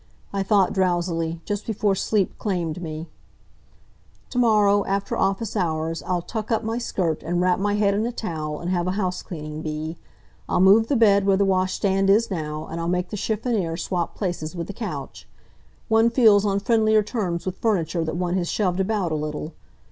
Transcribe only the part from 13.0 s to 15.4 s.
the chiffonnier swap places with the couch.